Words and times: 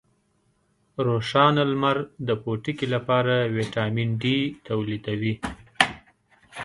روښانه 1.07 1.63
لمر 1.71 1.97
د 2.27 2.29
پوټکي 2.43 2.87
لپاره 2.95 3.35
ویټامین 3.57 4.09
ډي 4.21 4.37
تولیدوي. 4.67 5.33